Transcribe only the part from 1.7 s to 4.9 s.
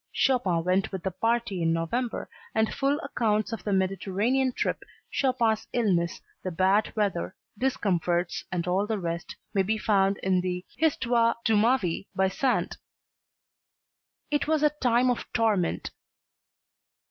November and full accounts of the Mediterranean trip,